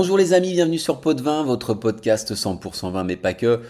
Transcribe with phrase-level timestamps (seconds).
[0.00, 3.62] Bonjour les amis, bienvenue sur Pot de Vin, votre podcast 100% vin mais pas que.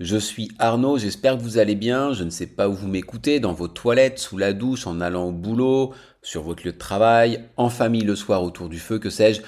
[0.00, 2.12] Je suis Arnaud, j'espère que vous allez bien.
[2.12, 5.26] Je ne sais pas où vous m'écoutez, dans vos toilettes, sous la douche, en allant
[5.26, 9.10] au boulot, sur votre lieu de travail, en famille le soir autour du feu, que
[9.10, 9.42] sais-je.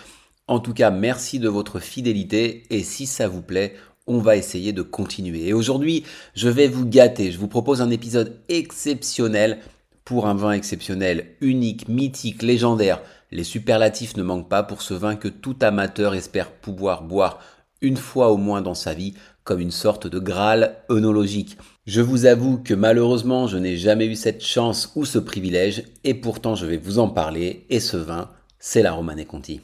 [0.46, 3.74] En tout cas, merci de votre fidélité et si ça vous plaît,
[4.06, 5.48] on va essayer de continuer.
[5.48, 7.32] Et aujourd'hui, je vais vous gâter.
[7.32, 9.58] Je vous propose un épisode exceptionnel
[10.04, 13.02] pour un vin exceptionnel, unique, mythique, légendaire.
[13.30, 17.40] Les superlatifs ne manquent pas pour ce vin que tout amateur espère pouvoir boire
[17.80, 19.14] une fois au moins dans sa vie,
[19.44, 21.56] comme une sorte de Graal œnologique.
[21.86, 26.14] Je vous avoue que malheureusement je n'ai jamais eu cette chance ou ce privilège, et
[26.14, 29.60] pourtant je vais vous en parler, et ce vin, c'est la Romanée Conti.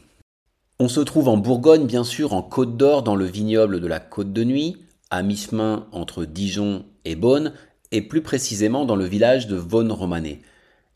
[0.81, 4.01] On se trouve en Bourgogne, bien sûr, en Côte d'Or, dans le vignoble de la
[4.01, 4.77] Côte de Nuit,
[5.11, 7.53] à mi-chemin entre Dijon et Beaune,
[7.93, 10.43] et plus précisément dans le village de Vaune-Romanée.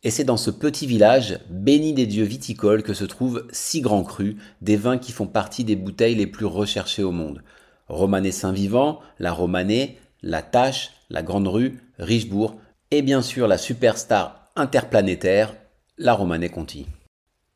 [0.05, 4.05] Et c'est dans ce petit village, béni des dieux viticoles, que se trouvent six grands
[4.05, 7.43] crus, des vins qui font partie des bouteilles les plus recherchées au monde.
[7.89, 12.57] Romanée Saint-Vivant, la Romanée, la Tache, la Grande Rue, Richebourg,
[12.91, 15.55] et bien sûr la superstar interplanétaire,
[15.99, 16.87] la Romanée Conti.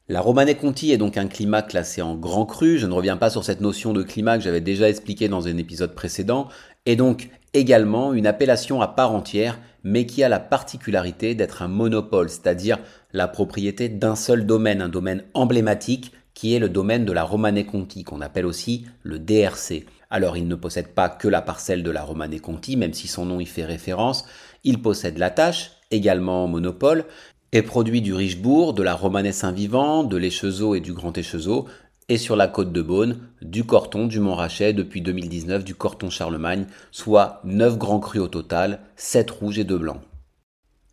[0.08, 2.76] La Romanée Conti est donc un climat classé en grand cru.
[2.76, 5.56] Je ne reviens pas sur cette notion de climat que j'avais déjà expliqué dans un
[5.56, 6.48] épisode précédent,
[6.86, 11.68] et donc également une appellation à part entière, mais qui a la particularité d'être un
[11.68, 12.78] monopole, c'est-à-dire
[13.12, 17.64] la propriété d'un seul domaine, un domaine emblématique qui est le domaine de la Romanée
[17.64, 19.84] Conti, qu'on appelle aussi le DRC.
[20.10, 23.24] Alors il ne possède pas que la parcelle de la Romanée Conti, même si son
[23.24, 24.24] nom y fait référence,
[24.64, 27.04] il possède la tâche, également monopole,
[27.52, 31.66] et produit du Richebourg, de la Romanée Saint-Vivant, de l'Échezeau et du Grand Échezeau,
[32.08, 36.66] et sur la côte de Beaune, du Corton, du Montrachet, depuis 2019 du Corton Charlemagne,
[36.90, 40.00] soit 9 grands crus au total, 7 rouges et 2 blancs.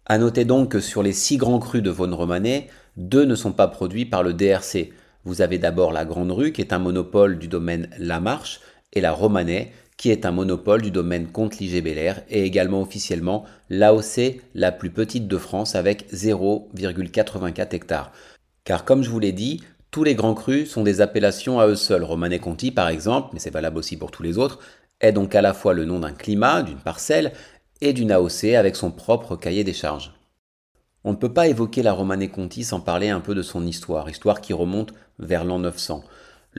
[0.06, 2.68] A noter donc que sur les 6 grands crus de Vaune Romanée,
[2.98, 4.92] 2 ne sont pas produits par le DRC.
[5.24, 8.60] Vous avez d'abord la Grande Rue, qui est un monopole du domaine La Marche,
[8.94, 13.44] et la Romanée, qui est un monopole du domaine Comte Liger Belair, et également officiellement
[13.70, 18.14] l'AOC la plus petite de France avec 0,84 hectares.
[18.64, 19.62] Car comme je vous l'ai dit,
[19.92, 22.06] tous les grands crus sont des appellations à eux seuls.
[22.06, 24.60] Romanée Conti, par exemple, mais c'est valable aussi pour tous les autres,
[25.02, 27.34] est donc à la fois le nom d'un climat, d'une parcelle,
[27.82, 30.14] et d'une AOC avec son propre cahier des charges.
[31.04, 34.10] On ne peut pas évoquer la Romanée Conti sans parler un peu de son histoire,
[34.10, 36.06] histoire qui remonte vers l'an 900.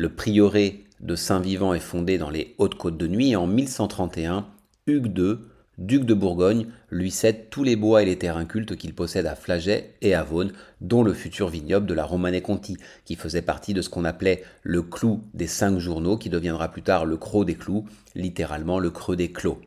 [0.00, 4.46] Le prieuré de Saint-Vivant est fondé dans les Hautes-Côtes de Nuit et en 1131,
[4.86, 5.36] Hugues II
[5.76, 9.34] duc de Bourgogne, lui cède tous les bois et les terrains cultes qu'il possède à
[9.34, 13.74] Flaget et à Vaune, dont le futur vignoble de la Romanée Conti, qui faisait partie
[13.74, 17.44] de ce qu'on appelait le clou des cinq journaux, qui deviendra plus tard le croc
[17.44, 17.84] des clous,
[18.14, 19.60] littéralement le creux des clos.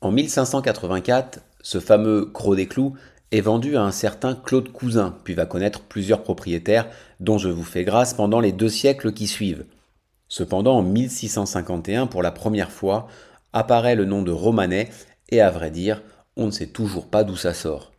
[0.00, 2.94] En 1584, ce fameux croc des clous
[3.30, 6.88] est vendu à un certain Claude Cousin, puis va connaître plusieurs propriétaires
[7.20, 9.66] dont je vous fais grâce pendant les deux siècles qui suivent.
[10.28, 13.08] Cependant, en 1651, pour la première fois,
[13.52, 14.90] apparaît le nom de Romanais
[15.30, 16.02] et à vrai dire,
[16.36, 17.92] on ne sait toujours pas d'où ça sort.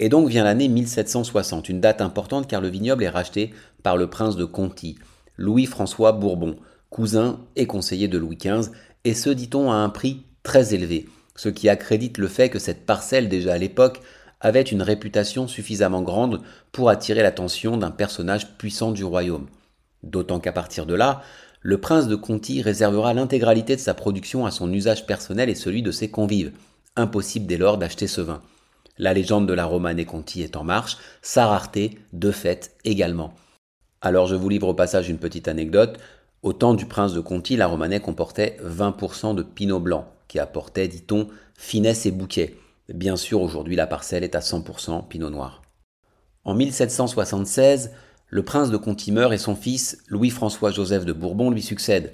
[0.00, 3.52] Et donc vient l'année 1760, une date importante car le vignoble est racheté
[3.82, 4.98] par le prince de Conti,
[5.36, 6.56] Louis-François Bourbon,
[6.90, 8.70] cousin et conseiller de Louis XV,
[9.04, 12.86] et ce, dit-on, à un prix très élevé, ce qui accrédite le fait que cette
[12.86, 14.00] parcelle, déjà à l'époque,
[14.44, 19.46] avait une réputation suffisamment grande pour attirer l'attention d'un personnage puissant du royaume.
[20.02, 21.22] D'autant qu'à partir de là,
[21.62, 25.82] le prince de Conti réservera l'intégralité de sa production à son usage personnel et celui
[25.82, 26.52] de ses convives.
[26.94, 28.42] Impossible dès lors d'acheter ce vin.
[28.98, 33.34] La légende de la Romanée Conti est en marche, sa rareté, de fait, également.
[34.02, 35.98] Alors je vous livre au passage une petite anecdote.
[36.42, 40.86] Au temps du prince de Conti, la Romanée comportait 20% de pinot blanc, qui apportait,
[40.86, 42.56] dit-on, finesse et bouquet.
[42.92, 45.62] Bien sûr, aujourd'hui, la parcelle est à 100% pinot noir.
[46.44, 47.92] En 1776,
[48.28, 52.12] le prince de Conti meurt et son fils, Louis-François-Joseph de Bourbon, lui succède.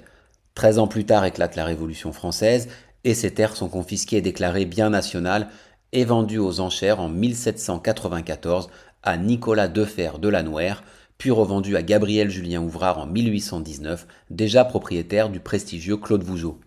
[0.55, 2.69] Treize ans plus tard éclate la Révolution française
[3.03, 5.49] et ses terres sont confisquées et déclarées bien nationales
[5.91, 8.69] et vendues aux enchères en 1794
[9.03, 10.83] à Nicolas Defer de Lanouère,
[11.17, 16.59] puis revendues à Gabriel Julien Ouvrard en 1819, déjà propriétaire du prestigieux Claude Vougeot.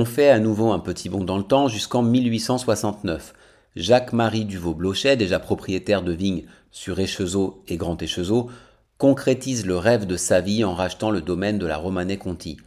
[0.00, 3.34] On fait à nouveau un petit bond dans le temps jusqu'en 1869.
[3.74, 8.48] Jacques-Marie Duvaux-Blochet, déjà propriétaire de vignes sur Échezeau et Grand Échezeau,
[8.96, 12.58] concrétise le rêve de sa vie en rachetant le domaine de la Romanée Conti.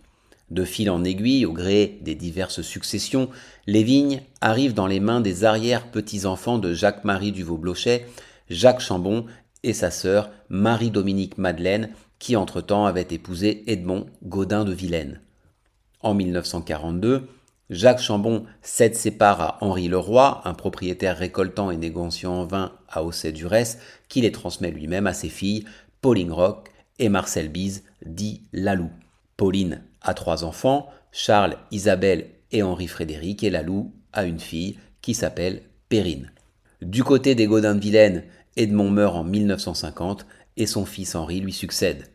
[0.49, 3.29] De fil en aiguille, au gré des diverses successions,
[3.65, 8.07] les vignes arrivent dans les mains des arrière-petits-enfants de Jacques-Marie Duvaux-Blochet,
[8.49, 9.25] Jacques Chambon
[9.63, 15.21] et sa sœur Marie-Dominique Madeleine, qui entre-temps avait épousé Edmond Gaudin de Vilaine.
[16.03, 17.27] En 1942,
[17.69, 22.73] Jacques Chambon cède ses parts à Henri Leroy, un propriétaire récoltant et négociant en vin
[22.89, 23.77] à Aussay-Durès,
[24.09, 25.65] qui les transmet lui-même à ses filles,
[26.01, 26.65] Pauline Roch
[26.99, 28.89] et Marcel Bise, dit Lalou.
[29.37, 35.61] Pauline a trois enfants, Charles, Isabelle et Henri-Frédéric, et Lalou a une fille qui s'appelle
[35.87, 36.31] Perrine.
[36.81, 38.23] Du côté des Godin de Vilaine,
[38.57, 40.25] Edmond meurt en 1950
[40.57, 42.05] et son fils Henri lui succède.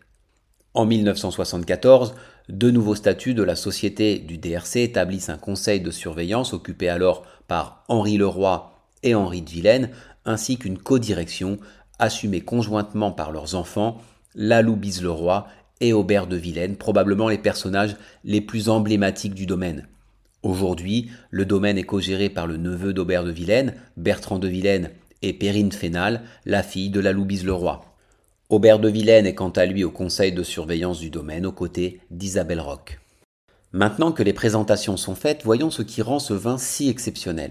[0.75, 2.15] En 1974,
[2.49, 7.25] deux nouveaux statuts de la société du DRC établissent un conseil de surveillance occupé alors
[7.49, 8.73] par Henri Leroy
[9.03, 9.91] et Henri de Vilaine,
[10.25, 11.59] ainsi qu'une codirection
[11.99, 14.01] assumée conjointement par leurs enfants,
[14.35, 15.47] Lalou Bise-Leroy
[15.81, 19.87] et Aubert de Vilaine, probablement les personnages les plus emblématiques du domaine.
[20.43, 24.91] Aujourd'hui, le domaine est co-géré par le neveu d'Aubert de Vilaine, Bertrand de Vilaine,
[25.23, 27.85] et Perrine Fénal, la fille de Lalou Bise-Leroy.
[28.49, 32.01] Aubert de Vilaine est quant à lui au conseil de surveillance du domaine aux côtés
[32.13, 33.01] d'Isabelle Roch.
[33.73, 37.51] Maintenant que les présentations sont faites, voyons ce qui rend ce vin si exceptionnel.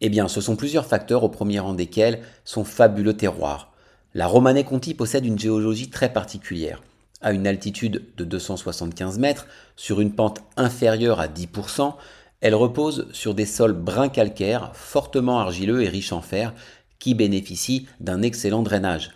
[0.00, 3.72] Eh bien, ce sont plusieurs facteurs au premier rang desquels son fabuleux terroir.
[4.14, 6.84] La Romanée Conti possède une géologie très particulière.
[7.20, 11.94] À une altitude de 275 mètres, sur une pente inférieure à 10%,
[12.40, 16.54] elle repose sur des sols brun calcaires, fortement argileux et riches en fer,
[17.00, 19.10] qui bénéficient d'un excellent drainage.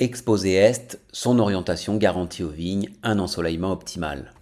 [0.00, 4.32] Exposé est, son orientation garantit aux vignes un ensoleillement optimal.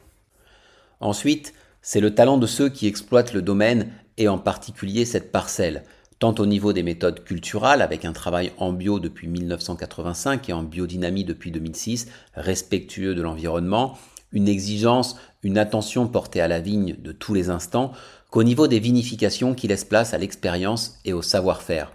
[1.00, 5.84] Ensuite, c'est le talent de ceux qui exploitent le domaine et en particulier cette parcelle,
[6.18, 10.62] tant au niveau des méthodes culturales, avec un travail en bio depuis 1985 et en
[10.62, 13.96] biodynamie depuis 2006, respectueux de l'environnement,
[14.32, 17.92] une exigence, une attention portée à la vigne de tous les instants,
[18.30, 21.92] qu'au niveau des vinifications qui laissent place à l'expérience et au savoir-faire.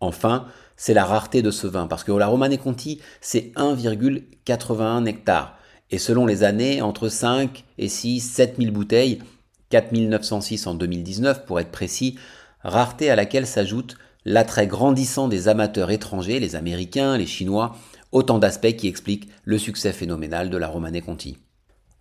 [0.00, 0.46] Enfin,
[0.78, 5.58] c'est la rareté de ce vin, parce que la Romane Conti, c'est 1,81 hectares,
[5.90, 9.18] et selon les années, entre 5 et 6, 7000 bouteilles,
[9.70, 12.16] 4906 en 2019 pour être précis,
[12.62, 17.76] rareté à laquelle s'ajoute l'attrait grandissant des amateurs étrangers, les Américains, les Chinois,
[18.12, 21.38] autant d'aspects qui expliquent le succès phénoménal de la Romanée Conti.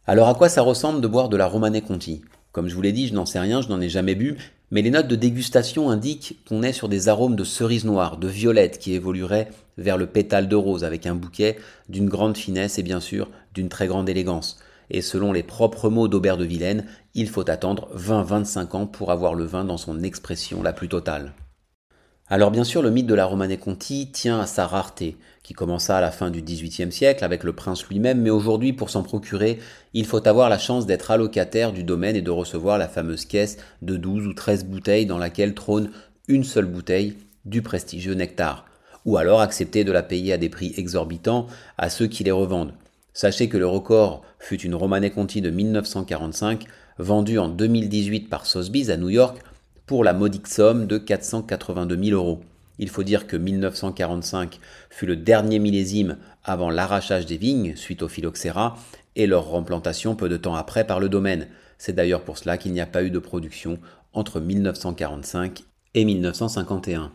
[0.06, 2.22] Alors à quoi ça ressemble de boire de la Romanée Conti?
[2.57, 4.36] Comme je vous l'ai dit, je n'en sais rien, je n'en ai jamais bu,
[4.71, 8.27] mais les notes de dégustation indiquent qu'on est sur des arômes de cerise noire, de
[8.27, 11.57] violette qui évolueraient vers le pétale de rose avec un bouquet
[11.88, 14.57] d'une grande finesse et bien sûr d'une très grande élégance
[14.89, 19.36] et selon les propres mots d'Aubert de Vilaine, il faut attendre 20-25 ans pour avoir
[19.36, 21.33] le vin dans son expression la plus totale.
[22.30, 25.98] Alors bien sûr, le mythe de la Romanée Conti tient à sa rareté, qui commença
[25.98, 29.60] à la fin du XVIIIe siècle avec le prince lui-même, mais aujourd'hui, pour s'en procurer,
[29.94, 33.56] il faut avoir la chance d'être allocataire du domaine et de recevoir la fameuse caisse
[33.82, 35.90] de 12 ou 13 bouteilles dans laquelle trône
[36.28, 37.16] une seule bouteille
[37.46, 38.66] du prestigieux nectar,
[39.06, 41.48] ou alors accepter de la payer à des prix exorbitants
[41.78, 42.74] à ceux qui les revendent.
[43.14, 46.66] Sachez que le record fut une Romanée Conti de 1945,
[47.00, 49.38] vendue en 2018 par Sotheby's à New York
[49.88, 52.42] pour la modique somme de 482 000 euros.
[52.78, 58.10] Il faut dire que 1945 fut le dernier millésime avant l'arrachage des vignes suite au
[58.10, 58.78] phylloxéra
[59.16, 61.48] et leur replantation peu de temps après par le domaine.
[61.78, 63.80] C'est d'ailleurs pour cela qu'il n'y a pas eu de production
[64.13, 65.63] entre 1945
[65.95, 67.12] et 1951.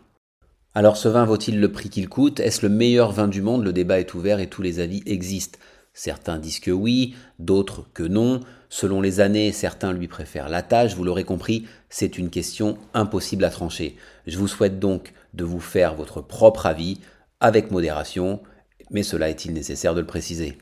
[0.75, 2.40] Alors ce vin vaut-il le prix qu'il coûte?
[2.40, 3.64] Est-ce le meilleur vin du monde?
[3.64, 5.58] Le débat est ouvert et tous les avis existent.
[5.94, 8.40] Certains disent que oui, d'autres que non.
[8.68, 10.94] Selon les années, certains lui préfèrent la tâche.
[10.94, 13.96] Vous l'aurez compris, c'est une question impossible à trancher.
[14.26, 16.99] Je vous souhaite donc de vous faire votre propre avis
[17.40, 18.40] avec modération,
[18.90, 20.56] mais cela est-il nécessaire de le préciser?